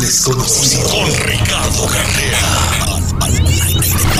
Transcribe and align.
desconocido. 0.00 0.88
Con 0.88 1.06
Ricardo 1.26 1.86
Carrera. 1.86 2.38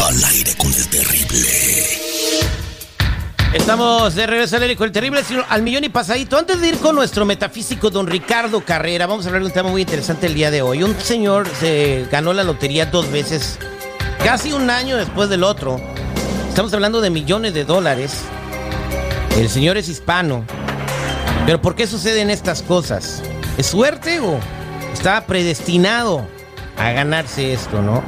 Al, 0.06 0.24
aire, 0.24 0.54
con 0.56 0.72
el 0.72 0.88
terrible. 0.88 1.48
Estamos 3.54 4.14
de 4.14 4.26
regreso 4.26 4.56
al 4.56 4.62
aire 4.62 4.76
con 4.76 4.86
el 4.86 4.92
terrible 4.92 5.20
al 5.48 5.62
millón 5.62 5.84
y 5.84 5.88
pasadito. 5.88 6.38
Antes 6.38 6.60
de 6.60 6.68
ir 6.68 6.78
con 6.78 6.94
nuestro 6.94 7.24
metafísico 7.24 7.90
don 7.90 8.06
Ricardo 8.06 8.64
Carrera, 8.64 9.06
vamos 9.06 9.24
a 9.24 9.28
hablar 9.28 9.42
de 9.42 9.48
un 9.48 9.52
tema 9.52 9.70
muy 9.70 9.82
interesante 9.82 10.26
el 10.26 10.34
día 10.34 10.50
de 10.50 10.62
hoy. 10.62 10.82
Un 10.82 10.98
señor 10.98 11.48
se 11.60 12.06
ganó 12.10 12.32
la 12.32 12.44
lotería 12.44 12.86
dos 12.86 13.10
veces, 13.10 13.58
casi 14.24 14.52
un 14.52 14.70
año 14.70 14.96
después 14.96 15.28
del 15.28 15.44
otro. 15.44 15.80
Estamos 16.48 16.72
hablando 16.74 17.00
de 17.00 17.10
millones 17.10 17.54
de 17.54 17.64
dólares. 17.64 18.12
El 19.36 19.48
señor 19.48 19.76
es 19.76 19.88
hispano. 19.88 20.44
Pero 21.46 21.60
¿por 21.60 21.74
qué 21.74 21.86
suceden 21.86 22.30
estas 22.30 22.62
cosas? 22.62 23.22
¿Es 23.56 23.66
suerte 23.66 24.20
o 24.20 24.38
está 25.02 25.26
predestinado 25.26 26.24
a 26.78 26.92
ganarse 26.92 27.52
esto, 27.52 27.82
no? 27.82 28.04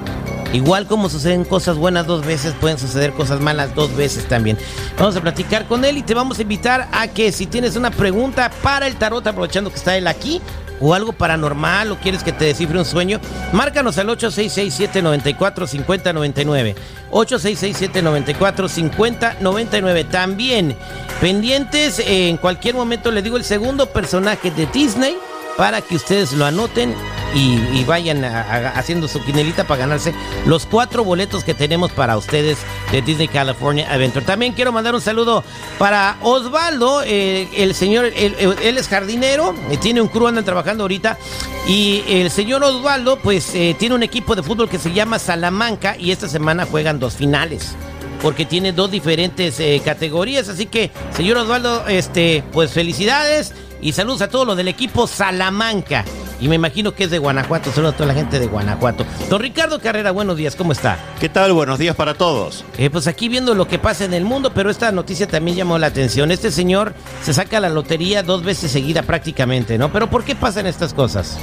Igual 0.52 0.86
como 0.86 1.08
suceden 1.08 1.44
cosas 1.44 1.76
buenas 1.76 2.06
dos 2.06 2.24
veces, 2.24 2.54
pueden 2.60 2.78
suceder 2.78 3.12
cosas 3.14 3.40
malas 3.40 3.74
dos 3.74 3.96
veces 3.96 4.28
también. 4.28 4.56
Vamos 4.96 5.16
a 5.16 5.20
platicar 5.20 5.66
con 5.66 5.84
él 5.84 5.98
y 5.98 6.02
te 6.02 6.14
vamos 6.14 6.38
a 6.38 6.42
invitar 6.42 6.88
a 6.92 7.08
que 7.08 7.32
si 7.32 7.46
tienes 7.46 7.74
una 7.74 7.90
pregunta 7.90 8.48
para 8.62 8.86
el 8.86 8.94
tarot, 8.94 9.26
aprovechando 9.26 9.70
que 9.70 9.76
está 9.76 9.96
él 9.96 10.06
aquí, 10.06 10.40
o 10.80 10.94
algo 10.94 11.12
paranormal 11.12 11.90
o 11.90 11.98
quieres 11.98 12.22
que 12.22 12.30
te 12.30 12.44
descifre 12.44 12.78
un 12.78 12.84
sueño, 12.84 13.18
márcanos 13.52 13.98
al 13.98 14.06
866-794-5099. 14.10 16.76
866-794-5099. 17.10 20.08
También 20.08 20.76
pendientes, 21.20 22.00
en 22.06 22.36
cualquier 22.36 22.76
momento 22.76 23.10
le 23.10 23.20
digo 23.20 23.36
el 23.36 23.42
segundo 23.42 23.86
personaje 23.86 24.52
de 24.52 24.66
Disney 24.66 25.16
para 25.56 25.80
que 25.80 25.96
ustedes 25.96 26.32
lo 26.32 26.44
anoten 26.44 26.94
y, 27.34 27.84
vayan 27.84 28.24
haciendo 28.24 29.08
su 29.08 29.22
quinelita 29.22 29.66
para 29.66 29.80
ganarse 29.80 30.14
los 30.46 30.66
cuatro 30.66 31.04
boletos 31.04 31.44
que 31.44 31.52
tenemos 31.52 31.92
para 31.92 32.16
ustedes 32.16 32.58
de 32.92 33.02
Disney 33.02 33.28
California 33.28 33.92
Adventure. 33.92 34.24
También 34.24 34.52
quiero 34.52 34.72
mandar 34.72 34.94
un 34.94 35.00
saludo 35.00 35.44
para 35.78 36.16
Osvaldo, 36.22 37.02
eh, 37.04 37.48
el 37.56 37.74
señor, 37.74 38.06
él, 38.06 38.78
es 38.78 38.88
jardinero, 38.88 39.54
eh, 39.70 39.76
tiene 39.76 40.00
un 40.00 40.08
crew, 40.08 40.28
andan 40.28 40.44
trabajando 40.44 40.84
ahorita, 40.84 41.18
y 41.66 42.04
el 42.08 42.30
señor 42.30 42.62
Osvaldo 42.62 43.18
pues 43.18 43.54
eh, 43.54 43.76
tiene 43.78 43.94
un 43.94 44.02
equipo 44.02 44.34
de 44.34 44.42
fútbol 44.42 44.68
que 44.68 44.78
se 44.78 44.92
llama 44.92 45.18
Salamanca 45.18 45.96
y 45.98 46.12
esta 46.12 46.28
semana 46.28 46.66
juegan 46.66 46.98
dos 46.98 47.14
finales 47.14 47.74
porque 48.22 48.46
tiene 48.46 48.72
dos 48.72 48.90
diferentes 48.90 49.60
categorías. 49.84 50.48
Así 50.48 50.64
que, 50.64 50.90
señor 51.14 51.36
Osvaldo, 51.36 51.86
este, 51.88 52.42
pues 52.52 52.70
felicidades 52.70 53.52
y 53.84 53.92
saludos 53.92 54.22
a 54.22 54.28
todos 54.28 54.46
los 54.46 54.56
del 54.56 54.68
equipo 54.68 55.06
Salamanca. 55.06 56.06
Y 56.40 56.48
me 56.48 56.56
imagino 56.56 56.94
que 56.94 57.04
es 57.04 57.10
de 57.10 57.18
Guanajuato. 57.18 57.70
Saludos 57.70 57.94
a 57.94 57.96
toda 57.98 58.06
la 58.08 58.14
gente 58.14 58.40
de 58.40 58.46
Guanajuato. 58.46 59.04
Don 59.28 59.40
Ricardo 59.40 59.78
Carrera, 59.78 60.10
buenos 60.10 60.38
días, 60.38 60.56
¿cómo 60.56 60.72
está? 60.72 60.98
¿Qué 61.20 61.28
tal? 61.28 61.52
Buenos 61.52 61.78
días 61.78 61.94
para 61.94 62.14
todos. 62.14 62.64
Eh, 62.78 62.88
pues 62.88 63.06
aquí 63.06 63.28
viendo 63.28 63.54
lo 63.54 63.68
que 63.68 63.78
pasa 63.78 64.06
en 64.06 64.14
el 64.14 64.24
mundo, 64.24 64.52
pero 64.54 64.70
esta 64.70 64.90
noticia 64.90 65.28
también 65.28 65.58
llamó 65.58 65.78
la 65.78 65.88
atención. 65.88 66.30
Este 66.30 66.50
señor 66.50 66.94
se 67.22 67.34
saca 67.34 67.60
la 67.60 67.68
lotería 67.68 68.22
dos 68.22 68.42
veces 68.42 68.72
seguida 68.72 69.02
prácticamente, 69.02 69.76
¿no? 69.76 69.92
Pero 69.92 70.08
¿por 70.08 70.24
qué 70.24 70.34
pasan 70.34 70.66
estas 70.66 70.94
cosas? 70.94 71.38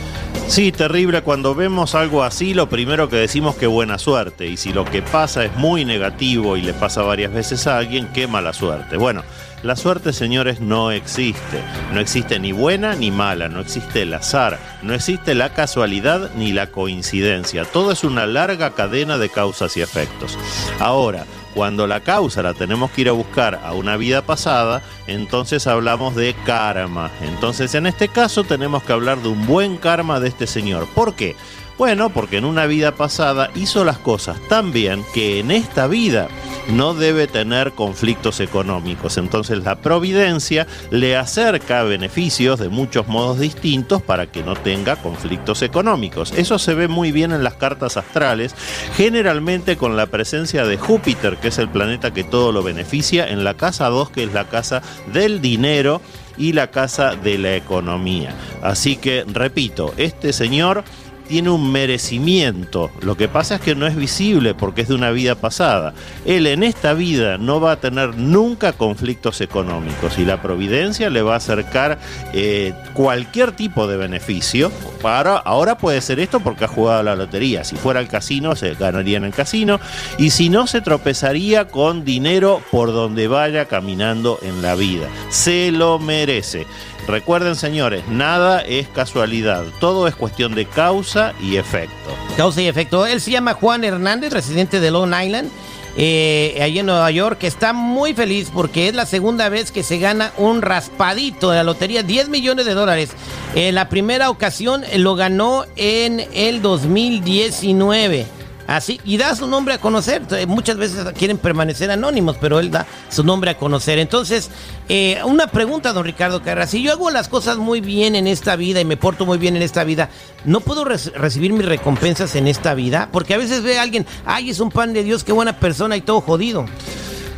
Sí, 0.48 0.72
terrible. 0.72 1.22
Cuando 1.22 1.54
vemos 1.54 1.94
algo 1.94 2.24
así, 2.24 2.56
lo 2.56 2.70
primero 2.70 3.08
que 3.08 3.18
decimos 3.18 3.56
que 3.56 3.68
buena 3.68 4.00
suerte. 4.00 4.48
Y 4.48 4.58
si 4.58 4.74
lo 4.74 4.84
que 4.84 5.04
pasa 5.04 5.46
es 5.46 5.56
muy 5.58 5.86
negativo 5.86 6.58
y 6.58 6.64
le 6.64 6.74
pasa 6.74 7.04
varias 7.04 7.32
veces 7.32 7.68
a 7.68 7.78
alguien, 7.78 8.08
qué 8.14 8.26
mala 8.26 8.52
suerte. 8.52 8.98
Bueno. 8.98 9.24
La 9.64 9.76
suerte, 9.76 10.12
señores, 10.12 10.60
no 10.60 10.90
existe. 10.90 11.62
No 11.94 12.00
existe 12.00 12.40
ni 12.40 12.52
buena 12.52 12.96
ni 12.96 13.12
mala, 13.12 13.48
no 13.48 13.60
existe 13.60 14.02
el 14.02 14.14
azar, 14.14 14.58
no 14.82 14.96
existe 14.96 15.36
la 15.36 15.54
casualidad 15.54 16.32
ni 16.36 16.52
la 16.52 16.68
coincidencia. 16.68 17.66
Todo 17.66 17.92
es 17.92 18.04
una 18.04 18.26
larga 18.26 18.72
cadena 18.72 19.20
de 19.20 19.30
causas 19.30 19.78
y 19.78 19.82
efectos. 19.82 20.36
Ahora, 20.80 21.26
cuando 21.54 21.86
la 21.86 22.00
causa 22.00 22.42
la 22.42 22.56
tenemos 22.56 22.90
que 22.90 23.02
ir 23.02 23.10
a 23.10 23.12
buscar 23.12 23.60
a 23.64 23.74
una 23.74 23.98
vida 23.98 24.24
pasada, 24.24 24.82
entonces 25.06 25.68
hablamos 25.68 26.16
de 26.16 26.34
karma. 26.44 27.12
Entonces, 27.22 27.76
en 27.76 27.86
este 27.86 28.08
caso 28.08 28.44
tenemos 28.44 28.82
que 28.82 28.94
hablar 28.94 29.20
de 29.20 29.30
un 29.30 29.46
buen 29.46 29.78
karma 29.78 30.20
de 30.20 30.30
este 30.30 30.48
señor. 30.48 30.88
¿Por 30.96 31.14
qué? 31.14 31.36
Bueno, 31.78 32.10
porque 32.10 32.38
en 32.38 32.46
una 32.46 32.66
vida 32.66 32.96
pasada 32.96 33.52
hizo 33.56 33.84
las 33.84 33.98
cosas 33.98 34.40
tan 34.48 34.72
bien 34.72 35.04
que 35.14 35.40
en 35.40 35.52
esta 35.52 35.88
vida 35.88 36.30
no 36.70 36.94
debe 36.94 37.28
tener 37.28 37.74
conflictos 37.74 38.40
económicos. 38.40 39.18
Entonces 39.18 39.64
la 39.64 39.76
providencia 39.76 40.68
le 40.90 41.18
acerca 41.18 41.84
beneficios 41.84 42.60
de 42.60 42.70
muchos 42.70 43.08
modos 43.08 43.40
distintos 43.40 44.02
para 44.02 44.28
que 44.28 44.44
no 44.44 44.56
tenga 44.56 44.96
conflictos 44.96 45.62
económicos. 45.62 46.34
Eso 46.36 46.60
se 46.60 46.74
ve 46.74 46.88
muy 46.88 47.12
bien 47.12 47.32
en 47.32 47.44
las 47.44 47.56
cartas 47.56 47.98
astrales, 47.98 48.56
generalmente 48.96 49.78
con 49.78 49.96
la 49.96 50.08
presencia 50.08 50.66
de 50.66 50.78
Júpiter, 50.78 51.38
que 51.38 51.50
es 51.50 51.58
el 51.58 51.70
planeta 51.70 52.14
que 52.14 52.24
todo 52.24 52.52
lo 52.52 52.64
beneficia, 52.64 53.28
en 53.28 53.44
la 53.44 53.56
casa 53.56 53.90
2, 53.90 54.12
que 54.12 54.24
es 54.24 54.34
la 54.34 54.46
casa 54.46 54.82
del 55.14 55.42
dinero 55.42 56.02
y 56.38 56.54
la 56.54 56.72
casa 56.72 57.16
de 57.16 57.38
la 57.38 57.56
economía. 57.56 58.34
Así 58.62 58.96
que, 58.96 59.26
repito, 59.28 59.94
este 59.98 60.34
señor 60.34 60.84
tiene 61.32 61.50
un 61.50 61.72
merecimiento. 61.72 62.92
Lo 63.00 63.16
que 63.16 63.30
pasa 63.30 63.56
es 63.56 63.62
que 63.62 63.74
no 63.74 63.88
es 63.88 63.96
visible 63.96 64.54
porque 64.54 64.82
es 64.82 64.90
de 64.90 64.96
una 64.96 65.12
vida 65.12 65.36
pasada. 65.36 65.94
Él 66.26 66.46
en 66.46 66.62
esta 66.62 66.94
vida 66.94 67.38
no 67.38 67.62
va 67.62 67.72
a 67.72 67.80
tener 67.80 68.18
nunca 68.18 68.74
conflictos 68.74 69.40
económicos 69.40 70.20
y 70.20 70.26
la 70.26 70.42
providencia 70.42 71.10
le 71.10 71.22
va 71.22 71.36
a 71.36 71.38
acercar 71.38 72.00
eh, 72.34 72.74
cualquier 72.94 73.54
tipo 73.54 73.88
de 73.88 73.96
beneficio. 73.96 74.74
Para, 75.02 75.38
ahora 75.38 75.78
puede 75.78 76.02
ser 76.02 76.20
esto 76.20 76.42
porque 76.42 76.66
ha 76.66 76.68
jugado 76.68 77.02
la 77.02 77.16
lotería. 77.16 77.64
Si 77.64 77.78
fuera 77.78 78.02
al 78.02 78.10
casino, 78.10 78.58
se 78.58 78.74
ganaría 78.74 79.16
en 79.16 79.24
el 79.24 79.34
casino. 79.34 79.80
Y 80.18 80.32
si 80.32 80.50
no, 80.50 80.68
se 80.68 80.82
tropezaría 80.82 81.70
con 81.70 82.04
dinero 82.04 82.62
por 82.72 82.92
donde 82.92 83.30
vaya 83.30 83.68
caminando 83.68 84.38
en 84.42 84.62
la 84.62 84.76
vida. 84.76 85.08
Se 85.30 85.72
lo 85.72 85.98
merece. 85.98 86.68
Recuerden, 87.08 87.56
señores, 87.56 88.08
nada 88.08 88.62
es 88.62 88.88
casualidad, 88.88 89.66
todo 89.80 90.08
es 90.08 90.16
cuestión 90.16 90.54
de 90.54 90.66
causa 90.66 91.21
y 91.42 91.58
efecto. 91.58 92.16
Causa 92.38 92.62
y 92.62 92.68
efecto. 92.68 93.06
Él 93.06 93.22
se 93.22 93.32
llama 93.32 93.54
Juan 93.54 93.84
Hernández, 93.84 94.34
residente 94.34 94.80
de 94.80 94.92
Long 94.92 95.14
Island, 95.14 95.50
eh, 95.98 96.58
allí 96.62 96.80
en 96.80 96.86
Nueva 96.86 97.12
York, 97.12 97.38
que 97.40 97.48
está 97.48 97.74
muy 97.74 98.14
feliz 98.14 98.50
porque 98.54 98.88
es 98.88 98.96
la 98.96 99.06
segunda 99.06 99.50
vez 99.50 99.72
que 99.72 99.84
se 99.84 99.98
gana 99.98 100.32
un 100.38 100.62
raspadito 100.62 101.52
de 101.52 101.58
la 101.58 101.64
lotería, 101.64 102.04
10 102.04 102.30
millones 102.30 102.66
de 102.66 102.74
dólares. 102.74 103.10
En 103.56 103.76
la 103.76 103.90
primera 103.90 104.30
ocasión 104.30 104.84
lo 104.98 105.16
ganó 105.16 105.66
en 105.76 106.26
el 106.34 106.62
2019. 106.62 108.41
Así, 108.72 109.02
y 109.04 109.18
da 109.18 109.36
su 109.36 109.48
nombre 109.48 109.74
a 109.74 109.80
conocer. 109.80 110.22
Muchas 110.48 110.78
veces 110.78 111.06
quieren 111.18 111.38
permanecer 111.38 111.92
anónimos, 111.92 112.38
pero 112.40 112.58
él 112.58 112.72
da 112.72 112.88
su 113.10 113.22
nombre 113.22 113.52
a 113.52 113.58
conocer. 113.58 114.00
Entonces, 114.00 114.50
eh, 114.88 115.20
una 115.26 115.48
pregunta, 115.48 115.92
don 115.92 116.06
Ricardo 116.06 116.42
Carrera. 116.42 116.68
Si 116.68 116.82
yo 116.82 116.94
hago 116.94 117.12
las 117.12 117.28
cosas 117.28 117.58
muy 117.58 117.82
bien 117.82 118.16
en 118.16 118.28
esta 118.28 118.56
vida 118.56 118.80
y 118.80 118.86
me 118.86 118.96
porto 118.96 119.26
muy 119.26 119.38
bien 119.38 119.58
en 119.58 119.62
esta 119.62 119.84
vida, 119.84 120.10
¿no 120.46 120.62
puedo 120.62 120.86
recibir 120.86 121.52
mis 121.52 121.66
recompensas 121.66 122.34
en 122.36 122.48
esta 122.48 122.74
vida? 122.74 123.10
Porque 123.12 123.34
a 123.34 123.38
veces 123.38 123.62
ve 123.62 123.78
a 123.78 123.82
alguien, 123.82 124.06
ay, 124.26 124.52
es 124.52 124.62
un 124.62 124.72
pan 124.72 124.94
de 124.94 125.04
Dios, 125.04 125.26
qué 125.26 125.34
buena 125.34 125.60
persona 125.60 125.98
y 125.98 126.02
todo 126.02 126.22
jodido. 126.22 126.66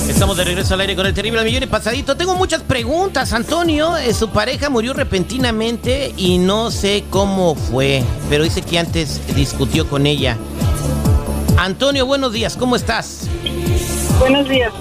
Estamos 0.08 0.36
de 0.36 0.44
regreso 0.44 0.74
al 0.74 0.80
aire 0.80 0.94
con 0.94 1.06
el 1.06 1.14
terrible 1.14 1.48
y 1.48 1.66
pasadito. 1.66 2.16
Tengo 2.16 2.36
muchas 2.36 2.62
preguntas, 2.62 3.32
Antonio. 3.32 3.96
Eh, 3.96 4.14
su 4.14 4.30
pareja 4.30 4.70
murió 4.70 4.94
repentinamente 4.94 6.14
y 6.16 6.38
no 6.38 6.70
sé 6.70 7.02
cómo 7.10 7.56
fue, 7.56 8.04
pero 8.30 8.44
dice 8.44 8.62
que 8.62 8.78
antes 8.78 9.20
discutió 9.34 9.88
con 9.88 10.06
ella. 10.06 10.36
Antonio, 11.56 12.06
buenos 12.06 12.32
días, 12.32 12.56
¿cómo 12.56 12.76
estás? 12.76 13.28
Buenos 14.18 14.48
días. 14.48 14.72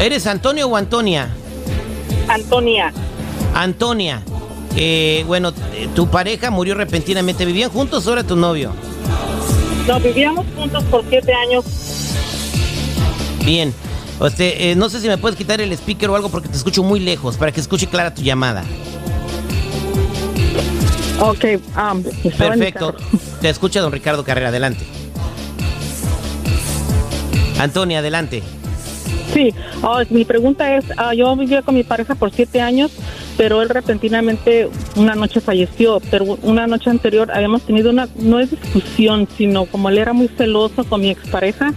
¿Eres 0.00 0.26
Antonio 0.26 0.66
o 0.66 0.76
Antonia? 0.76 1.28
Antonia. 2.28 2.92
Antonia. 3.54 4.22
Eh, 4.76 5.24
bueno, 5.26 5.52
tu 5.94 6.08
pareja 6.08 6.50
murió 6.50 6.74
repentinamente. 6.74 7.44
¿Vivían 7.44 7.70
juntos 7.70 8.06
o 8.06 8.12
era 8.12 8.22
tu 8.22 8.36
novio? 8.36 8.72
No, 9.86 9.98
vivíamos 10.00 10.46
juntos 10.56 10.84
por 10.84 11.04
siete 11.08 11.32
años. 11.32 11.64
Bien. 13.44 13.72
Eh, 14.38 14.74
no 14.76 14.88
sé 14.88 15.00
si 15.00 15.08
me 15.08 15.18
puedes 15.18 15.36
quitar 15.36 15.60
el 15.60 15.72
speaker 15.72 16.10
o 16.10 16.16
algo 16.16 16.28
porque 16.30 16.48
te 16.48 16.56
escucho 16.56 16.82
muy 16.82 17.00
lejos 17.00 17.36
para 17.36 17.52
que 17.52 17.60
escuche 17.60 17.86
clara 17.86 18.14
tu 18.14 18.22
llamada. 18.22 18.64
Ok, 21.20 21.44
um, 21.76 22.02
Perfecto. 22.36 22.94
Te 23.40 23.48
escucha 23.48 23.80
don 23.80 23.92
Ricardo 23.92 24.24
Carrera, 24.24 24.48
adelante. 24.48 24.84
Antonia, 27.58 28.00
adelante. 28.00 28.42
Sí, 29.32 29.54
oh, 29.82 30.00
mi 30.10 30.24
pregunta 30.24 30.76
es, 30.76 30.84
ah, 30.96 31.14
yo 31.14 31.34
vivía 31.36 31.62
con 31.62 31.74
mi 31.74 31.84
pareja 31.84 32.14
por 32.14 32.32
siete 32.32 32.60
años, 32.60 32.90
pero 33.36 33.62
él 33.62 33.68
repentinamente 33.68 34.68
una 34.96 35.14
noche 35.14 35.40
falleció, 35.40 36.00
pero 36.10 36.38
una 36.42 36.66
noche 36.66 36.90
anterior 36.90 37.30
habíamos 37.30 37.62
tenido 37.62 37.90
una, 37.90 38.08
no 38.16 38.40
es 38.40 38.50
discusión, 38.50 39.28
sino 39.36 39.66
como 39.66 39.88
él 39.88 39.98
era 39.98 40.12
muy 40.12 40.28
celoso 40.28 40.84
con 40.84 41.02
mi 41.02 41.10
expareja, 41.10 41.72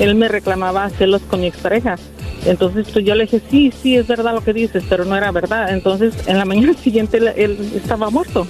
él 0.00 0.14
me 0.14 0.28
reclamaba 0.28 0.88
celos 0.90 1.22
con 1.22 1.40
mi 1.40 1.46
expareja. 1.46 1.96
Entonces 2.44 2.88
pues, 2.92 3.04
yo 3.04 3.14
le 3.14 3.24
dije, 3.24 3.40
sí, 3.50 3.72
sí, 3.82 3.96
es 3.96 4.06
verdad 4.06 4.34
lo 4.34 4.42
que 4.42 4.52
dices, 4.52 4.82
pero 4.88 5.04
no 5.04 5.16
era 5.16 5.30
verdad. 5.30 5.72
Entonces 5.72 6.14
en 6.26 6.38
la 6.38 6.44
mañana 6.44 6.74
siguiente 6.82 7.18
él, 7.18 7.28
él 7.36 7.72
estaba 7.76 8.10
muerto. 8.10 8.46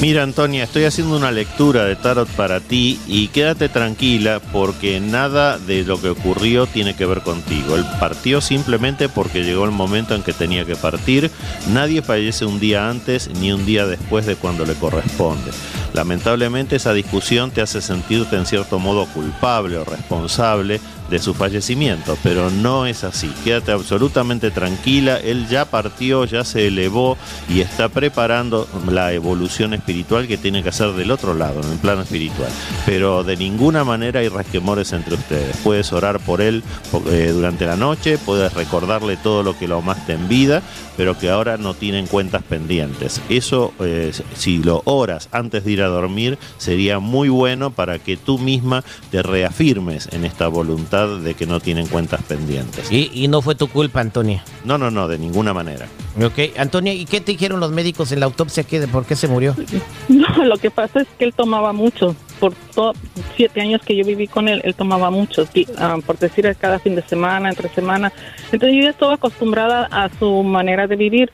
Mira, 0.00 0.22
Antonia, 0.22 0.64
estoy 0.64 0.84
haciendo 0.84 1.16
una 1.16 1.30
lectura 1.30 1.84
de 1.84 1.96
tarot 1.96 2.28
para 2.28 2.60
ti 2.60 3.00
y 3.06 3.28
quédate 3.28 3.68
tranquila 3.68 4.40
porque 4.52 5.00
nada 5.00 5.58
de 5.58 5.82
lo 5.84 6.00
que 6.00 6.10
ocurrió 6.10 6.66
tiene 6.66 6.94
que 6.94 7.06
ver 7.06 7.22
contigo. 7.22 7.76
Él 7.76 7.84
partió 7.98 8.40
simplemente 8.40 9.08
porque 9.08 9.44
llegó 9.44 9.64
el 9.64 9.70
momento 9.70 10.14
en 10.14 10.22
que 10.22 10.34
tenía 10.34 10.66
que 10.66 10.76
partir. 10.76 11.30
Nadie 11.72 12.02
fallece 12.02 12.44
un 12.44 12.60
día 12.60 12.90
antes 12.90 13.30
ni 13.40 13.50
un 13.52 13.64
día 13.64 13.86
después 13.86 14.26
de 14.26 14.36
cuando 14.36 14.66
le 14.66 14.74
corresponde. 14.74 15.52
Lamentablemente 15.94 16.76
esa 16.76 16.92
discusión 16.92 17.50
te 17.50 17.62
hace 17.62 17.80
sentirte 17.80 18.36
en 18.36 18.46
cierto 18.46 18.78
modo 18.78 19.06
culpable 19.06 19.78
o 19.78 19.84
responsable 19.84 20.80
de 21.10 21.18
su 21.18 21.34
fallecimiento, 21.34 22.16
pero 22.22 22.50
no 22.50 22.86
es 22.86 23.04
así. 23.04 23.30
Quédate 23.44 23.72
absolutamente 23.72 24.50
tranquila, 24.50 25.18
él 25.18 25.46
ya 25.48 25.64
partió, 25.64 26.24
ya 26.24 26.44
se 26.44 26.68
elevó 26.68 27.16
y 27.48 27.60
está 27.60 27.88
preparando 27.88 28.66
la 28.88 29.12
evolución 29.12 29.74
espiritual 29.74 30.26
que 30.26 30.38
tiene 30.38 30.62
que 30.62 30.70
hacer 30.70 30.92
del 30.92 31.10
otro 31.10 31.34
lado, 31.34 31.60
en 31.62 31.72
el 31.72 31.78
plano 31.78 32.02
espiritual. 32.02 32.50
Pero 32.86 33.22
de 33.22 33.36
ninguna 33.36 33.84
manera 33.84 34.20
hay 34.20 34.28
resquemores 34.28 34.92
entre 34.92 35.14
ustedes. 35.14 35.56
Puedes 35.58 35.92
orar 35.92 36.20
por 36.20 36.40
él 36.40 36.62
eh, 37.10 37.32
durante 37.34 37.66
la 37.66 37.76
noche, 37.76 38.18
puedes 38.18 38.52
recordarle 38.54 39.16
todo 39.16 39.42
lo 39.42 39.58
que 39.58 39.68
lo 39.68 39.78
amaste 39.78 40.14
en 40.14 40.28
vida, 40.28 40.62
pero 40.96 41.18
que 41.18 41.30
ahora 41.30 41.56
no 41.56 41.74
tienen 41.74 42.06
cuentas 42.06 42.42
pendientes. 42.42 43.20
Eso, 43.28 43.72
eh, 43.80 44.12
si 44.34 44.58
lo 44.58 44.82
oras 44.84 45.28
antes 45.32 45.64
de 45.64 45.72
ir 45.72 45.82
a 45.82 45.88
dormir, 45.88 46.38
sería 46.58 46.98
muy 46.98 47.28
bueno 47.28 47.70
para 47.70 47.98
que 47.98 48.16
tú 48.16 48.38
misma 48.38 48.84
te 49.10 49.22
reafirmes 49.22 50.08
en 50.12 50.24
esta 50.24 50.48
voluntad 50.48 50.93
de 50.94 51.34
que 51.34 51.46
no 51.46 51.60
tienen 51.60 51.86
cuentas 51.86 52.22
pendientes. 52.22 52.90
Y, 52.90 53.10
y 53.12 53.28
no 53.28 53.42
fue 53.42 53.54
tu 53.54 53.68
culpa, 53.68 54.00
Antonia. 54.00 54.44
No, 54.64 54.78
no, 54.78 54.90
no, 54.90 55.08
de 55.08 55.18
ninguna 55.18 55.52
manera. 55.52 55.86
Ok, 56.22 56.56
Antonia, 56.56 56.94
¿y 56.94 57.04
qué 57.04 57.20
te 57.20 57.32
dijeron 57.32 57.58
los 57.58 57.72
médicos 57.72 58.12
en 58.12 58.20
la 58.20 58.26
autopsia? 58.26 58.62
¿Qué, 58.62 58.78
de 58.78 58.86
¿Por 58.86 59.04
qué 59.04 59.16
se 59.16 59.28
murió? 59.28 59.54
No, 60.08 60.44
lo 60.44 60.56
que 60.56 60.70
pasa 60.70 61.00
es 61.00 61.08
que 61.18 61.24
él 61.24 61.34
tomaba 61.34 61.72
mucho. 61.72 62.14
Por 62.38 62.54
todos 62.74 62.96
siete 63.36 63.60
años 63.60 63.80
que 63.84 63.96
yo 63.96 64.04
viví 64.04 64.26
con 64.26 64.48
él, 64.48 64.60
él 64.64 64.74
tomaba 64.74 65.10
mucho. 65.10 65.46
sí, 65.52 65.66
ah, 65.78 65.98
por 66.04 66.18
decir, 66.18 66.54
cada 66.58 66.78
fin 66.78 66.94
de 66.94 67.02
semana, 67.02 67.48
entre 67.48 67.68
semana. 67.70 68.12
Entonces 68.52 68.76
yo 68.76 68.82
ya 68.84 68.90
estaba 68.90 69.14
acostumbrada 69.14 69.88
a 69.90 70.10
su 70.18 70.42
manera 70.42 70.86
de 70.86 70.96
vivir. 70.96 71.32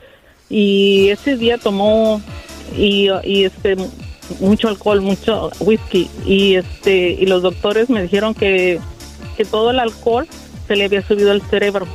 Y 0.48 1.08
ese 1.08 1.36
día 1.36 1.58
tomó 1.58 2.20
y, 2.76 3.08
y 3.24 3.44
este 3.44 3.76
mucho 4.38 4.68
alcohol, 4.68 5.00
mucho 5.00 5.50
whisky. 5.60 6.08
Y 6.24 6.54
este 6.54 7.16
y 7.18 7.26
los 7.26 7.42
doctores 7.42 7.90
me 7.90 8.02
dijeron 8.02 8.34
que, 8.34 8.80
que 9.40 9.46
todo 9.46 9.70
el 9.70 9.80
alcohol 9.80 10.28
se 10.68 10.76
le 10.76 10.84
había 10.84 11.00
subido 11.00 11.30
al 11.30 11.40
cerebro. 11.40 11.86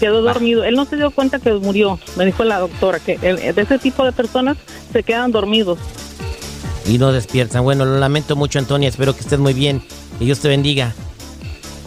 Quedó 0.00 0.22
dormido. 0.22 0.64
Él 0.64 0.76
no 0.76 0.86
se 0.86 0.96
dio 0.96 1.10
cuenta 1.10 1.38
que 1.38 1.52
murió, 1.52 1.98
me 2.16 2.24
dijo 2.24 2.42
la 2.42 2.58
doctora, 2.58 2.98
que 3.00 3.18
el- 3.20 3.54
de 3.54 3.62
ese 3.62 3.78
tipo 3.78 4.02
de 4.02 4.12
personas 4.12 4.56
se 4.90 5.02
quedan 5.02 5.30
dormidos. 5.30 5.78
Y 6.86 6.96
no 6.96 7.12
despiertan. 7.12 7.64
Bueno, 7.64 7.84
lo 7.84 7.98
lamento 7.98 8.34
mucho, 8.34 8.58
Antonia. 8.58 8.88
Espero 8.88 9.12
que 9.12 9.20
estés 9.20 9.38
muy 9.38 9.52
bien. 9.52 9.82
Que 10.18 10.24
Dios 10.24 10.40
te 10.40 10.48
bendiga. 10.48 10.94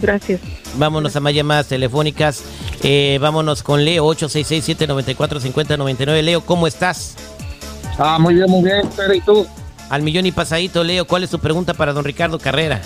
Gracias. 0.00 0.40
Vámonos 0.76 1.16
a 1.16 1.20
más 1.20 1.34
llamadas 1.34 1.66
telefónicas. 1.66 2.44
Eh, 2.84 3.18
vámonos 3.20 3.64
con 3.64 3.84
Leo, 3.84 4.06
866-794-5099. 4.06 6.22
Leo, 6.22 6.40
¿cómo 6.42 6.68
estás? 6.68 7.16
Ah, 7.98 8.16
muy 8.20 8.34
bien, 8.34 8.48
muy 8.48 8.62
bien, 8.62 8.88
pero 8.96 9.12
¿y 9.12 9.20
tú? 9.22 9.44
Al 9.90 10.02
millón 10.02 10.24
y 10.26 10.30
pasadito, 10.30 10.84
Leo, 10.84 11.04
¿cuál 11.04 11.24
es 11.24 11.30
tu 11.30 11.40
pregunta 11.40 11.74
para 11.74 11.92
don 11.92 12.04
Ricardo 12.04 12.38
Carrera? 12.38 12.80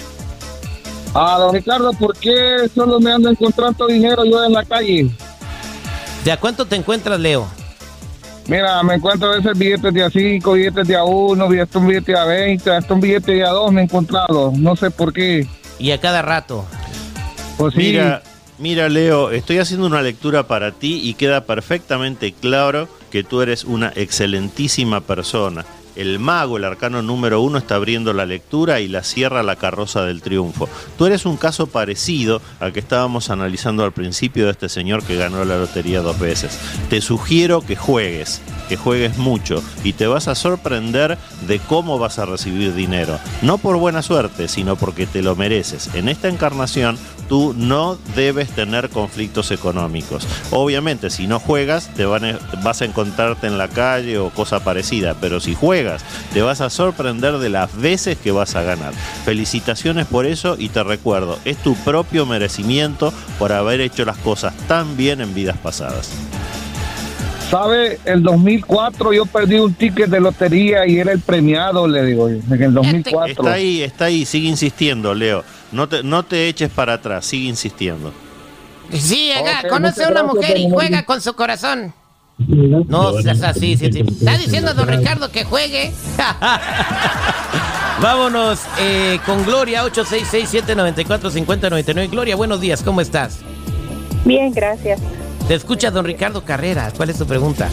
Ah, 1.15 1.37
don 1.39 1.55
Ricardo, 1.55 1.93
¿por 1.93 2.17
qué 2.17 2.69
solo 2.75 3.01
me 3.01 3.13
ando 3.13 3.31
encontrando 3.31 3.87
dinero 3.87 4.25
yo 4.25 4.45
en 4.45 4.53
la 4.53 4.65
calle? 4.65 5.11
¿De 6.25 6.33
a 6.33 6.39
cuánto 6.39 6.67
te 6.67 6.77
encuentras, 6.77 7.19
Leo? 7.19 7.49
Mira, 8.47 8.83
me 8.83 8.95
encuentro 8.95 9.31
a 9.31 9.37
veces 9.37 9.59
billetes 9.59 9.93
de 9.93 10.05
a 10.05 10.11
5, 10.11 10.53
billetes 10.53 10.89
de 10.89 10.97
a 10.97 11.05
1, 11.05 11.49
billetes 11.49 11.77
un 11.77 11.87
billete 11.87 12.13
de 12.13 12.19
a 12.19 12.25
20, 12.25 12.71
hasta 12.71 12.95
un 12.95 13.01
billete 13.01 13.33
de 13.33 13.45
a 13.45 13.51
2 13.51 13.73
me 13.73 13.83
he 13.83 13.85
encontrado. 13.85 14.53
No 14.57 14.75
sé 14.75 14.91
por 14.91 15.13
qué. 15.13 15.47
Y 15.79 15.91
a 15.91 16.01
cada 16.01 16.23
rato. 16.23 16.65
Pues 17.59 17.75
sí, 17.75 17.81
Mira, 17.81 18.23
mira, 18.59 18.89
Leo, 18.89 19.31
estoy 19.31 19.59
haciendo 19.59 19.87
una 19.87 20.01
lectura 20.01 20.47
para 20.47 20.73
ti 20.73 21.01
y 21.03 21.15
queda 21.15 21.45
perfectamente 21.45 22.33
claro 22.33 22.89
que 23.11 23.23
tú 23.23 23.43
eres 23.43 23.65
una 23.65 23.93
excelentísima 23.95 25.03
persona. 25.03 25.67
El 25.99 26.21
mago, 26.21 26.57
el 26.57 26.65
arcano 26.65 27.03
número 27.03 27.41
uno, 27.41 27.59
está 27.59 27.75
abriendo 27.75 28.13
la 28.13 28.25
lectura 28.25 28.79
y 28.79 28.87
la 28.87 29.03
cierra 29.03 29.43
la 29.43 29.57
carroza 29.57 30.05
del 30.05 30.23
triunfo. 30.23 30.69
Tú 30.97 31.07
eres 31.07 31.27
un 31.27 31.37
caso 31.37 31.67
parecido 31.67 32.41
al 32.61 32.73
que 32.73 32.79
estábamos 32.79 33.31
analizando 33.31 33.83
al 33.83 33.91
principio 33.91 34.45
de 34.45 34.53
este 34.53 34.69
señor 34.69 35.03
que 35.03 35.17
ganó 35.17 35.45
la 35.45 35.59
lotería 35.59 36.01
dos 36.01 36.21
veces. 36.21 36.57
Te 36.89 37.01
sugiero 37.01 37.63
que 37.63 37.75
juegues, 37.75 38.41
que 38.69 38.77
juegues 38.77 39.17
mucho 39.19 39.63
y 39.85 39.95
te 39.95 40.07
vas 40.07 40.29
a 40.29 40.35
sorprender 40.35 41.19
de 41.47 41.59
cómo 41.59 41.99
vas 41.99 42.19
a 42.19 42.27
recibir 42.27 42.75
dinero. 42.75 43.19
No 43.43 43.59
por 43.59 43.77
buena 43.77 44.03
suerte, 44.03 44.49
sino 44.49 44.77
porque 44.77 45.07
te 45.07 45.23
lo 45.23 45.37
mereces. 45.37 45.91
En 45.95 46.09
esta 46.09 46.29
encarnación 46.29 46.99
tú 47.29 47.55
no 47.57 47.99
debes 48.17 48.51
tener 48.51 48.89
conflictos 48.89 49.51
económicos. 49.51 50.27
Obviamente, 50.51 51.11
si 51.11 51.27
no 51.27 51.41
juegas, 51.41 51.91
te 51.95 52.07
vas 52.07 52.83
a 52.83 52.85
encontrarte 52.85 53.47
en 53.47 53.59
la 53.59 53.69
calle 53.69 54.19
o 54.19 54.31
cosa 54.31 54.65
parecida, 54.65 55.15
pero 55.21 55.41
si 55.41 55.55
juegas, 55.55 56.03
te 56.33 56.43
vas 56.43 56.61
a 56.61 56.71
sorprender 56.71 57.39
de 57.39 57.51
las 57.51 57.75
veces 57.77 58.19
que 58.19 58.33
vas 58.33 58.57
a 58.57 58.63
ganar. 58.63 58.93
Felicitaciones 59.25 60.07
por 60.07 60.27
eso 60.27 60.57
y 60.59 60.69
te 60.71 60.83
recuerdo, 60.83 61.39
es 61.45 61.57
tu 61.59 61.75
propio 61.77 62.27
merecimiento 62.27 63.13
por 63.39 63.53
haber 63.53 63.81
hecho 63.81 64.05
las 64.05 64.17
cosas 64.19 64.55
tan 64.67 64.97
bien 64.97 65.21
en 65.21 65.35
vidas 65.35 65.59
pasadas. 65.59 66.11
¿Sabe? 67.51 67.99
El 68.05 68.23
2004 68.23 69.13
yo 69.13 69.27
perdí 69.27 69.57
un 69.57 69.75
ticket 69.75 70.09
de 70.09 70.21
lotería 70.21 70.87
y 70.87 70.99
era 70.99 71.13
el 71.13 71.21
premiado, 71.21 71.89
le 71.89 72.05
digo, 72.05 72.29
yo, 72.29 72.37
en 72.51 72.63
el 72.63 72.75
2004. 72.75 73.27
Está 73.27 73.53
ahí, 73.53 73.83
está 73.83 74.05
ahí, 74.07 74.25
sigue 74.25 74.49
insistiendo, 74.49 75.15
Leo. 75.15 75.45
No 75.73 75.89
te, 75.89 76.03
no 76.03 76.23
te 76.23 76.49
eches 76.49 76.71
para 76.71 76.95
atrás, 76.95 77.27
sigue 77.27 77.49
insistiendo. 77.49 78.13
Sí, 78.93 79.31
Ok, 79.39 79.69
conoce 79.69 80.05
a 80.05 80.09
una 80.09 80.23
gracias, 80.23 80.35
mujer 80.35 80.57
y 80.59 80.71
juega 80.71 81.05
con 81.05 81.21
su 81.21 81.35
corazón. 81.35 81.93
No, 82.39 83.09
o 83.09 83.21
sea, 83.21 83.53
sí, 83.53 83.77
sí. 83.77 83.87
Está 84.21 84.39
diciendo 84.39 84.73
don 84.73 84.89
Ricardo 84.89 85.31
que 85.31 85.45
juegue. 85.45 85.93
Vámonos 88.01 88.61
eh, 88.79 89.19
con 89.27 89.45
Gloria, 89.45 89.85
866-794-5099. 89.87 92.11
Gloria, 92.11 92.37
buenos 92.37 92.61
días, 92.61 92.81
¿cómo 92.83 93.01
estás? 93.01 93.41
Bien, 94.25 94.53
gracias. 94.53 95.01
Te 95.49 95.55
escucha 95.55 95.91
don 95.91 96.05
Ricardo 96.05 96.45
Carrera. 96.45 96.93
¿Cuál 96.95 97.09
es 97.09 97.17
tu 97.17 97.27
pregunta? 97.27 97.71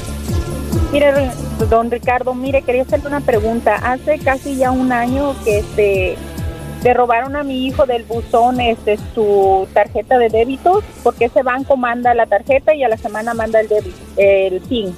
Mire, 0.93 1.11
don 1.69 1.91
Ricardo, 1.91 2.33
mire, 2.33 2.61
quería 2.61 2.83
hacerle 2.83 3.07
una 3.07 3.19
pregunta. 3.19 3.75
Hace 3.75 4.17
casi 4.19 4.55
ya 4.55 4.71
un 4.71 4.93
año 4.93 5.35
que 5.43 5.59
este, 5.59 6.15
le 6.81 6.93
robaron 6.93 7.35
a 7.35 7.43
mi 7.43 7.67
hijo 7.67 7.85
del 7.85 8.03
buzón 8.03 8.61
este, 8.61 8.97
su 9.13 9.67
tarjeta 9.73 10.17
de 10.17 10.29
débitos, 10.29 10.85
porque 11.03 11.25
ese 11.25 11.43
banco 11.43 11.75
manda 11.75 12.13
la 12.13 12.27
tarjeta 12.27 12.73
y 12.73 12.81
a 12.83 12.87
la 12.87 12.95
semana 12.95 13.33
manda 13.33 13.59
el, 13.59 13.67
débito, 13.67 13.97
el 14.15 14.61
PIN. 14.61 14.95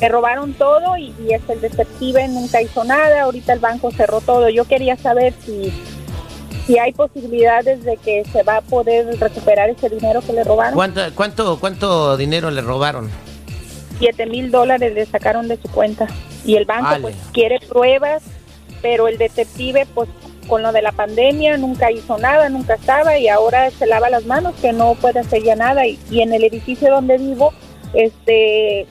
Le 0.00 0.08
robaron 0.08 0.52
todo 0.52 0.96
y, 0.96 1.12
y 1.26 1.32
es 1.32 1.42
el 1.48 1.60
detective 1.60 2.28
nunca 2.28 2.62
hizo 2.62 2.84
nada. 2.84 3.22
Ahorita 3.22 3.52
el 3.52 3.58
banco 3.58 3.90
cerró 3.90 4.20
todo. 4.20 4.48
Yo 4.48 4.64
quería 4.64 4.96
saber 4.96 5.34
si 5.44 5.72
si 6.66 6.78
hay 6.78 6.92
posibilidades 6.92 7.84
de 7.84 7.96
que 7.96 8.24
se 8.24 8.42
va 8.42 8.58
a 8.58 8.60
poder 8.60 9.18
recuperar 9.18 9.70
ese 9.70 9.88
dinero 9.88 10.20
que 10.20 10.32
le 10.32 10.44
robaron. 10.44 10.74
¿Cuánto, 10.74 11.00
cuánto, 11.14 11.58
cuánto 11.58 12.16
dinero 12.16 12.50
le 12.50 12.60
robaron? 12.60 13.10
Siete 13.98 14.26
mil 14.26 14.50
dólares 14.50 14.94
le 14.94 15.06
sacaron 15.06 15.48
de 15.48 15.56
su 15.56 15.68
cuenta 15.68 16.06
y 16.44 16.56
el 16.56 16.64
banco 16.64 16.84
Vale. 16.84 17.02
pues 17.02 17.16
quiere 17.32 17.60
pruebas, 17.60 18.22
pero 18.80 19.08
el 19.08 19.18
detective 19.18 19.86
pues 19.94 20.08
con 20.48 20.62
lo 20.62 20.72
de 20.72 20.82
la 20.82 20.92
pandemia 20.92 21.56
nunca 21.56 21.90
hizo 21.90 22.18
nada, 22.18 22.48
nunca 22.48 22.74
estaba 22.74 23.16
y 23.16 23.28
ahora 23.28 23.70
se 23.70 23.86
lava 23.86 24.10
las 24.10 24.26
manos 24.26 24.54
que 24.60 24.72
no 24.72 24.94
puede 24.94 25.20
hacer 25.20 25.42
ya 25.42 25.54
nada 25.54 25.86
y, 25.86 25.98
y 26.10 26.20
en 26.20 26.32
el 26.32 26.42
edificio 26.44 26.90
donde 26.90 27.16
vivo 27.18 27.52
este 27.94 28.86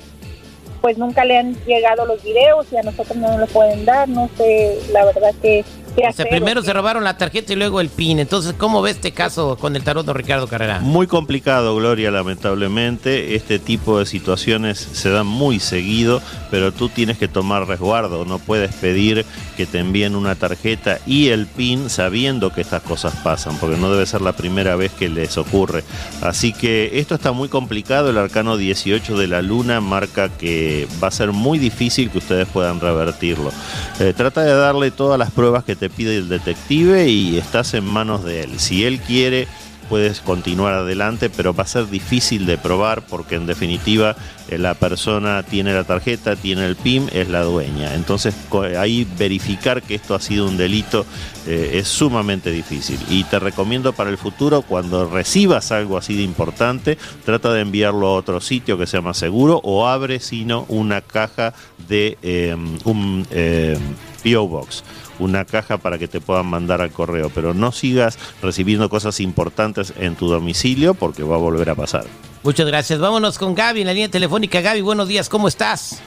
pues 0.81 0.97
nunca 0.97 1.25
le 1.25 1.37
han 1.37 1.55
llegado 1.65 2.05
los 2.05 2.23
videos 2.23 2.65
y 2.71 2.77
a 2.77 2.81
nosotros 2.81 3.15
no 3.17 3.27
nos 3.29 3.39
lo 3.41 3.47
pueden 3.47 3.85
dar, 3.85 4.09
no 4.09 4.29
sé 4.37 4.79
la 4.91 5.05
verdad 5.05 5.33
que 5.41 5.63
O 5.93 5.95
sea, 5.95 6.09
hacer. 6.09 6.29
primero 6.29 6.61
se 6.61 6.73
robaron 6.73 7.03
la 7.03 7.17
tarjeta 7.17 7.53
y 7.53 7.55
luego 7.55 7.81
el 7.81 7.89
PIN. 7.89 8.19
Entonces, 8.19 8.53
¿cómo 8.57 8.81
ve 8.81 8.91
este 8.91 9.11
caso 9.11 9.57
con 9.57 9.75
el 9.75 9.83
tarot 9.83 10.05
de 10.05 10.13
Ricardo 10.13 10.47
Carrera? 10.47 10.79
Muy 10.79 11.07
complicado, 11.07 11.75
Gloria, 11.75 12.11
lamentablemente. 12.11 13.35
Este 13.35 13.59
tipo 13.59 13.99
de 13.99 14.05
situaciones 14.05 14.79
se 14.79 15.09
dan 15.09 15.27
muy 15.27 15.59
seguido, 15.59 16.21
pero 16.49 16.71
tú 16.71 16.89
tienes 16.89 17.17
que 17.17 17.27
tomar 17.27 17.67
resguardo. 17.67 18.25
No 18.25 18.39
puedes 18.39 18.73
pedir 18.75 19.25
que 19.57 19.65
te 19.65 19.79
envíen 19.79 20.15
una 20.15 20.35
tarjeta 20.35 20.99
y 21.05 21.29
el 21.29 21.45
PIN 21.45 21.89
sabiendo 21.89 22.51
que 22.51 22.61
estas 22.61 22.81
cosas 22.83 23.15
pasan, 23.23 23.57
porque 23.57 23.77
no 23.77 23.91
debe 23.91 24.05
ser 24.05 24.21
la 24.21 24.33
primera 24.33 24.75
vez 24.75 24.91
que 24.91 25.09
les 25.09 25.37
ocurre. 25.37 25.83
Así 26.21 26.53
que 26.53 26.99
esto 26.99 27.15
está 27.15 27.31
muy 27.31 27.49
complicado. 27.49 28.09
El 28.09 28.17
arcano 28.17 28.57
18 28.57 29.17
de 29.17 29.27
la 29.27 29.41
luna 29.41 29.81
marca 29.81 30.29
que 30.29 30.87
va 31.03 31.09
a 31.09 31.11
ser 31.11 31.31
muy 31.31 31.59
difícil 31.59 32.09
que 32.09 32.19
ustedes 32.19 32.47
puedan 32.47 32.79
revertirlo. 32.79 33.51
Eh, 33.99 34.13
trata 34.15 34.41
de 34.41 34.53
darle 34.53 34.91
todas 34.91 35.19
las 35.19 35.31
pruebas 35.31 35.63
que 35.63 35.75
te 35.81 35.89
pide 35.89 36.15
el 36.17 36.29
detective 36.29 37.09
y 37.09 37.39
estás 37.39 37.73
en 37.73 37.83
manos 37.83 38.23
de 38.23 38.43
él. 38.43 38.59
Si 38.59 38.85
él 38.85 38.99
quiere 38.99 39.47
puedes 39.89 40.21
continuar 40.21 40.75
adelante, 40.75 41.31
pero 41.31 41.55
va 41.55 41.63
a 41.63 41.67
ser 41.67 41.89
difícil 41.89 42.45
de 42.45 42.59
probar 42.59 43.01
porque 43.07 43.35
en 43.35 43.47
definitiva 43.47 44.15
eh, 44.47 44.59
la 44.59 44.75
persona 44.75 45.41
tiene 45.43 45.73
la 45.73 45.83
tarjeta, 45.83 46.35
tiene 46.35 46.67
el 46.67 46.75
PIN, 46.75 47.09
es 47.11 47.29
la 47.29 47.41
dueña. 47.41 47.95
Entonces 47.95 48.35
ahí 48.77 49.07
verificar 49.17 49.81
que 49.81 49.95
esto 49.95 50.13
ha 50.13 50.21
sido 50.21 50.47
un 50.47 50.55
delito 50.55 51.03
eh, 51.47 51.71
es 51.73 51.87
sumamente 51.87 52.51
difícil. 52.51 52.99
Y 53.09 53.23
te 53.23 53.39
recomiendo 53.39 53.91
para 53.91 54.11
el 54.11 54.19
futuro, 54.19 54.61
cuando 54.61 55.09
recibas 55.09 55.71
algo 55.71 55.97
así 55.97 56.15
de 56.15 56.21
importante, 56.21 56.97
trata 57.25 57.51
de 57.51 57.61
enviarlo 57.61 58.05
a 58.07 58.13
otro 58.13 58.39
sitio 58.39 58.77
que 58.77 58.85
sea 58.85 59.01
más 59.01 59.17
seguro 59.17 59.59
o 59.63 59.87
abre 59.87 60.19
sino 60.19 60.65
una 60.69 61.01
caja 61.01 61.53
de 61.89 62.19
eh, 62.21 62.55
un 62.85 63.27
eh, 63.31 63.77
PO 64.23 64.47
Box 64.47 64.83
una 65.21 65.45
caja 65.45 65.77
para 65.77 65.97
que 65.97 66.07
te 66.07 66.19
puedan 66.19 66.47
mandar 66.47 66.81
al 66.81 66.91
correo, 66.91 67.31
pero 67.33 67.53
no 67.53 67.71
sigas 67.71 68.17
recibiendo 68.41 68.89
cosas 68.89 69.19
importantes 69.19 69.93
en 69.97 70.15
tu 70.15 70.27
domicilio 70.27 70.93
porque 70.93 71.23
va 71.23 71.35
a 71.35 71.39
volver 71.39 71.69
a 71.69 71.75
pasar. 71.75 72.05
Muchas 72.43 72.65
gracias. 72.65 72.99
Vámonos 72.99 73.37
con 73.37 73.53
Gaby 73.53 73.81
en 73.81 73.87
la 73.87 73.93
línea 73.93 74.09
telefónica. 74.09 74.61
Gaby, 74.61 74.81
buenos 74.81 75.07
días, 75.07 75.29
¿cómo 75.29 75.47
estás? 75.47 76.01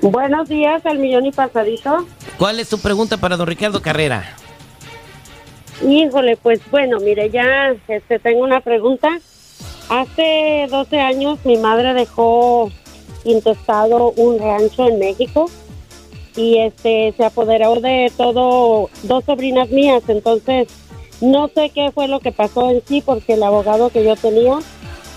Buenos 0.00 0.48
días, 0.48 0.84
al 0.86 0.98
millón 0.98 1.26
y 1.26 1.32
pasadito. 1.32 2.06
¿Cuál 2.38 2.58
es 2.58 2.70
tu 2.70 2.78
pregunta 2.78 3.18
para 3.18 3.36
don 3.36 3.46
Ricardo 3.46 3.82
Carrera? 3.82 4.34
Híjole, 5.86 6.38
pues 6.38 6.60
bueno, 6.70 6.98
mire, 7.00 7.28
ya 7.30 7.74
este, 7.86 8.18
tengo 8.18 8.42
una 8.42 8.60
pregunta. 8.60 9.18
Hace 9.90 10.66
12 10.70 11.00
años 11.00 11.38
mi 11.44 11.58
madre 11.58 11.92
dejó 11.92 12.70
intestado 13.24 14.12
un 14.12 14.38
rancho 14.38 14.88
en 14.88 14.98
México 14.98 15.50
y 16.36 16.58
este 16.58 17.14
se 17.16 17.24
apoderó 17.24 17.80
de 17.80 18.12
todo 18.16 18.90
dos 19.02 19.24
sobrinas 19.24 19.70
mías, 19.70 20.02
entonces 20.08 20.68
no 21.20 21.48
sé 21.48 21.70
qué 21.74 21.90
fue 21.92 22.08
lo 22.08 22.20
que 22.20 22.32
pasó 22.32 22.70
en 22.70 22.82
sí 22.86 23.02
porque 23.04 23.34
el 23.34 23.42
abogado 23.42 23.90
que 23.90 24.04
yo 24.04 24.16
tenía 24.16 24.58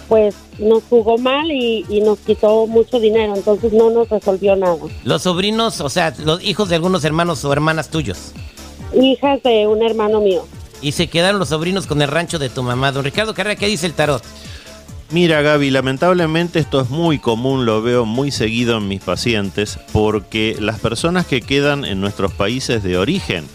pues 0.10 0.36
nos 0.60 0.84
jugó 0.84 1.18
mal 1.18 1.50
y, 1.50 1.86
y 1.90 2.02
nos 2.02 2.20
quitó 2.20 2.68
mucho 2.68 3.00
dinero, 3.00 3.36
entonces 3.36 3.72
no 3.74 3.90
nos 3.90 4.10
resolvió 4.10 4.56
nada. 4.56 4.78
Los 5.04 5.24
sobrinos, 5.24 5.80
o 5.82 5.90
sea, 5.90 6.14
los 6.24 6.44
hijos 6.44 6.70
de 6.70 6.76
algunos 6.76 7.04
hermanos 7.06 7.44
o 7.46 7.54
hermanas 7.54 7.90
tuyos. 7.90 8.34
Hijas 8.94 9.42
de 9.44 9.66
un 9.66 9.82
hermano 9.82 10.20
mío. 10.20 10.46
Y 10.82 10.92
se 10.92 11.08
quedaron 11.08 11.40
los 11.40 11.50
sobrinos 11.50 11.88
con 11.88 12.02
el 12.02 12.10
rancho 12.10 12.38
de 12.38 12.50
tu 12.50 12.62
mamá. 12.62 12.92
Don 12.92 13.06
Ricardo 13.06 13.34
Carrera, 13.34 13.56
¿qué 13.56 13.68
dice 13.68 13.86
el 13.86 13.94
tarot? 13.94 14.22
Mira 15.14 15.44
Gaby, 15.44 15.70
lamentablemente 15.70 16.58
esto 16.58 16.82
es 16.82 16.90
muy 16.90 17.20
común, 17.20 17.68
lo 17.68 17.84
veo 17.84 18.04
muy 18.04 18.32
seguido 18.32 18.80
en 18.80 18.88
mis 18.88 19.00
pacientes, 19.00 19.78
porque 19.92 20.58
las 20.60 20.80
personas 20.80 21.28
que 21.28 21.42
quedan 21.42 21.86
en 21.86 22.02
nuestros 22.02 22.34
países 22.34 22.82
de 22.82 22.98
origen 22.98 23.46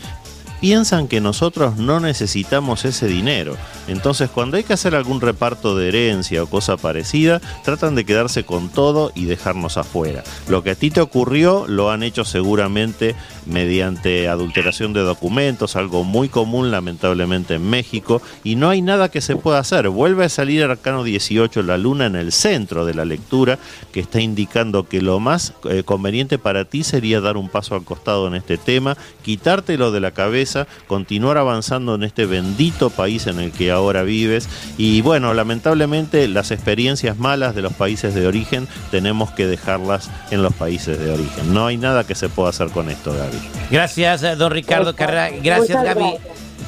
piensan 0.60 1.08
que 1.08 1.20
nosotros 1.20 1.76
no 1.76 1.98
necesitamos 1.98 2.84
ese 2.84 3.08
dinero. 3.08 3.56
Entonces 3.88 4.28
cuando 4.30 4.58
hay 4.58 4.64
que 4.64 4.74
hacer 4.74 4.94
algún 4.94 5.20
reparto 5.20 5.76
de 5.76 5.88
herencia 5.88 6.42
o 6.42 6.46
cosa 6.46 6.76
parecida, 6.76 7.40
tratan 7.64 7.94
de 7.94 8.04
quedarse 8.04 8.44
con 8.44 8.68
todo 8.68 9.10
y 9.14 9.24
dejarnos 9.24 9.78
afuera. 9.78 10.22
Lo 10.46 10.62
que 10.62 10.70
a 10.70 10.74
ti 10.74 10.90
te 10.90 11.00
ocurrió 11.00 11.66
lo 11.66 11.90
han 11.90 12.02
hecho 12.02 12.24
seguramente 12.24 13.16
mediante 13.46 14.28
adulteración 14.28 14.92
de 14.92 15.00
documentos, 15.00 15.74
algo 15.74 16.04
muy 16.04 16.28
común 16.28 16.70
lamentablemente 16.70 17.54
en 17.54 17.68
México, 17.68 18.20
y 18.44 18.56
no 18.56 18.68
hay 18.68 18.82
nada 18.82 19.10
que 19.10 19.22
se 19.22 19.36
pueda 19.36 19.58
hacer. 19.58 19.88
Vuelve 19.88 20.26
a 20.26 20.28
salir 20.28 20.62
Arcano 20.62 21.02
18, 21.02 21.62
la 21.62 21.78
luna 21.78 22.06
en 22.06 22.16
el 22.16 22.32
centro 22.32 22.84
de 22.84 22.94
la 22.94 23.06
lectura, 23.06 23.58
que 23.90 24.00
está 24.00 24.20
indicando 24.20 24.86
que 24.86 25.00
lo 25.00 25.18
más 25.18 25.54
eh, 25.64 25.82
conveniente 25.82 26.38
para 26.38 26.66
ti 26.66 26.84
sería 26.84 27.22
dar 27.22 27.38
un 27.38 27.48
paso 27.48 27.74
al 27.74 27.84
costado 27.84 28.28
en 28.28 28.34
este 28.34 28.58
tema, 28.58 28.98
quitártelo 29.22 29.90
de 29.92 30.00
la 30.00 30.10
cabeza, 30.10 30.66
continuar 30.86 31.38
avanzando 31.38 31.94
en 31.94 32.02
este 32.02 32.26
bendito 32.26 32.90
país 32.90 33.26
en 33.26 33.40
el 33.40 33.50
que 33.50 33.70
ahora 33.70 33.77
vives, 34.04 34.48
y 34.76 35.00
bueno, 35.02 35.34
lamentablemente 35.34 36.28
las 36.28 36.50
experiencias 36.50 37.18
malas 37.18 37.54
de 37.54 37.62
los 37.62 37.72
países 37.72 38.14
de 38.14 38.26
origen 38.26 38.68
tenemos 38.90 39.30
que 39.32 39.46
dejarlas 39.46 40.10
en 40.30 40.42
los 40.42 40.54
países 40.54 40.98
de 40.98 41.10
origen. 41.10 41.52
No 41.52 41.66
hay 41.66 41.76
nada 41.76 42.04
que 42.04 42.14
se 42.14 42.28
pueda 42.28 42.50
hacer 42.50 42.68
con 42.68 42.90
esto, 42.90 43.12
Gaby. 43.12 43.38
Gracias, 43.70 44.22
eh, 44.22 44.36
don 44.36 44.52
Ricardo 44.52 44.94
Carrera. 44.94 45.30
Gracias, 45.42 45.82
Gaby. 45.82 46.14